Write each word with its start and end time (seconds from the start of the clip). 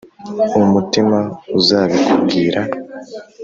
umutima 0.59 1.19
uzabikubwira 1.59 2.61